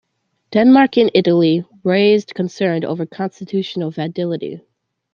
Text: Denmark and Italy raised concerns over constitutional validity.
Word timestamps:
Denmark 0.49 0.97
and 0.97 1.11
Italy 1.13 1.63
raised 1.83 2.33
concerns 2.33 2.83
over 2.83 3.05
constitutional 3.05 3.91
validity. 3.91 4.61